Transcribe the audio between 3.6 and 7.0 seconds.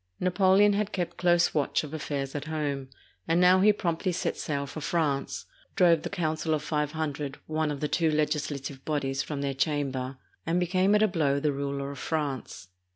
promptly set sail for France, drove the Council of Five